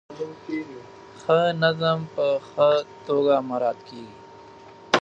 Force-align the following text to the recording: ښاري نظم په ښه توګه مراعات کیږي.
ښاري 1.21 1.51
نظم 1.63 1.99
په 2.13 2.25
ښه 2.47 2.69
توګه 3.07 3.33
مراعات 3.49 3.79
کیږي. 3.87 4.15